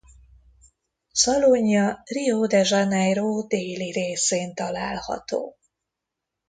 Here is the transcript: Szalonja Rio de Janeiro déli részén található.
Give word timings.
Szalonja 1.11 2.01
Rio 2.05 2.45
de 2.47 2.61
Janeiro 2.67 3.43
déli 3.47 3.91
részén 3.91 4.53
található. 4.53 5.57